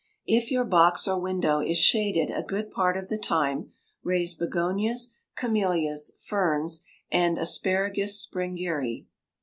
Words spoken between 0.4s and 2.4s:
your box or window is shaded